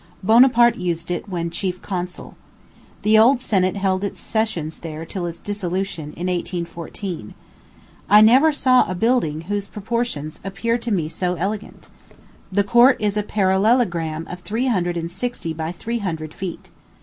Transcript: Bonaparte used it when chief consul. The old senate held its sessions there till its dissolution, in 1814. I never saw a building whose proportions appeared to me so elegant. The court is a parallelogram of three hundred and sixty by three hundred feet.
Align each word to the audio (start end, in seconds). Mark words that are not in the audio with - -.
Bonaparte 0.23 0.77
used 0.77 1.11
it 1.11 1.29
when 1.29 1.51
chief 1.51 1.79
consul. 1.79 2.35
The 3.03 3.19
old 3.19 3.39
senate 3.39 3.75
held 3.77 4.03
its 4.03 4.19
sessions 4.19 4.77
there 4.77 5.05
till 5.05 5.27
its 5.27 5.37
dissolution, 5.37 6.05
in 6.17 6.25
1814. 6.25 7.35
I 8.09 8.19
never 8.21 8.51
saw 8.51 8.89
a 8.89 8.95
building 8.95 9.41
whose 9.41 9.67
proportions 9.67 10.39
appeared 10.43 10.81
to 10.81 10.91
me 10.91 11.07
so 11.07 11.35
elegant. 11.35 11.87
The 12.51 12.63
court 12.63 12.97
is 12.99 13.15
a 13.15 13.21
parallelogram 13.21 14.25
of 14.27 14.39
three 14.39 14.65
hundred 14.65 14.97
and 14.97 15.11
sixty 15.11 15.53
by 15.53 15.71
three 15.71 15.99
hundred 15.99 16.33
feet. 16.33 16.71